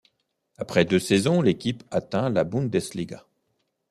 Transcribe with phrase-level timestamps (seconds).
[0.57, 3.27] Après deux saisons, l'équipe atteint la Bundesliga.